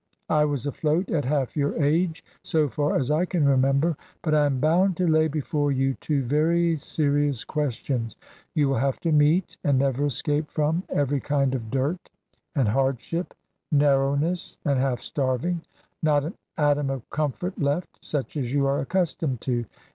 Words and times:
I 0.31 0.45
was 0.45 0.65
afloat 0.65 1.11
at 1.11 1.25
half 1.25 1.55
your 1.55 1.75
age, 1.79 2.25
so 2.43 2.67
far 2.67 2.95
as 2.97 3.11
I 3.11 3.23
can 3.25 3.47
remember. 3.47 3.95
But 4.23 4.33
I 4.33 4.47
am 4.47 4.59
bound 4.59 4.97
to 4.97 5.05
lay 5.05 5.27
before 5.27 5.71
you 5.71 5.93
two 6.01 6.23
very 6.23 6.75
serious 6.77 7.43
questions. 7.45 8.15
You 8.55 8.69
will 8.69 8.77
have 8.77 8.99
to 9.01 9.11
meet, 9.11 9.57
and 9.63 9.77
never 9.77 10.07
escape 10.07 10.49
from, 10.49 10.81
every 10.89 11.19
kind 11.19 11.53
of 11.53 11.69
dirt, 11.69 12.09
and 12.55 12.67
hardship, 12.67 13.35
narrowness, 13.71 14.57
and 14.65 14.79
half 14.79 15.01
starving 15.01 15.61
not 16.01 16.25
an 16.25 16.33
atom 16.57 16.89
of 16.89 17.07
comfort 17.11 17.59
left, 17.61 17.99
such 18.03 18.35
as 18.37 18.51
you 18.51 18.65
are 18.65 18.79
accustomed 18.79 19.41
to. 19.41 19.65